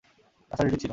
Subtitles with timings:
[0.51, 0.89] রাস্তায় ডিউটি ছিল।